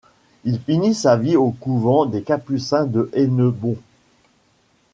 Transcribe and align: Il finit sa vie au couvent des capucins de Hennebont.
Il 0.45 0.59
finit 0.59 0.95
sa 0.95 1.15
vie 1.15 1.35
au 1.35 1.51
couvent 1.51 2.07
des 2.07 2.23
capucins 2.23 2.87
de 2.87 3.11
Hennebont. 3.13 3.77